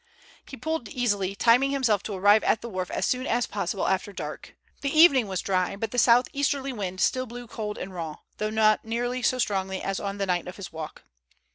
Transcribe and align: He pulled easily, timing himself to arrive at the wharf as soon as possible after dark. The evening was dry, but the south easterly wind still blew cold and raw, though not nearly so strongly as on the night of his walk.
He 0.47 0.57
pulled 0.57 0.89
easily, 0.89 1.35
timing 1.35 1.69
himself 1.69 2.01
to 2.05 2.13
arrive 2.15 2.43
at 2.43 2.61
the 2.61 2.69
wharf 2.69 2.89
as 2.89 3.05
soon 3.05 3.27
as 3.27 3.45
possible 3.45 3.87
after 3.87 4.11
dark. 4.11 4.55
The 4.81 4.89
evening 4.89 5.27
was 5.27 5.41
dry, 5.41 5.75
but 5.75 5.91
the 5.91 5.99
south 5.99 6.25
easterly 6.33 6.73
wind 6.73 6.99
still 6.99 7.27
blew 7.27 7.45
cold 7.45 7.77
and 7.77 7.93
raw, 7.93 8.15
though 8.37 8.49
not 8.49 8.83
nearly 8.83 9.21
so 9.21 9.37
strongly 9.37 9.79
as 9.79 9.99
on 9.99 10.17
the 10.17 10.25
night 10.25 10.47
of 10.47 10.57
his 10.57 10.73
walk. 10.73 11.03